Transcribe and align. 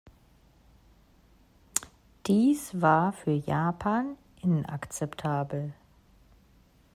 Dies 2.25 2.81
war 2.81 3.13
für 3.13 3.33
Japan 3.35 4.17
inakzeptabel. 4.41 5.73